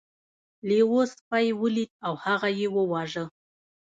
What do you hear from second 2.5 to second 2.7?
یې